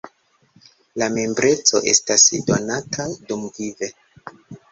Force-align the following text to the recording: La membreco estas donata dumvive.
La 1.01 1.09
membreco 1.17 1.81
estas 1.91 2.25
donata 2.49 3.07
dumvive. 3.29 3.93